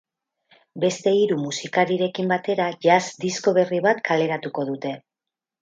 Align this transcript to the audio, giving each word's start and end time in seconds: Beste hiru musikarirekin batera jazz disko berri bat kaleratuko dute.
Beste 0.83 1.13
hiru 1.17 1.37
musikarirekin 1.41 2.33
batera 2.33 2.71
jazz 2.89 3.05
disko 3.27 3.55
berri 3.59 3.85
bat 3.89 4.05
kaleratuko 4.11 4.71
dute. 4.73 4.99